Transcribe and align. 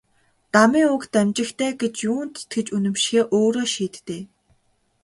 Дамын 0.53 0.85
үг 0.95 1.03
дамжигтай 1.13 1.71
гэж 1.81 1.95
юунд 2.11 2.33
итгэж 2.41 2.67
үнэмшихээ 2.77 3.23
өөрөө 3.37 3.67
шийд 3.73 3.95
дээ. 4.07 4.23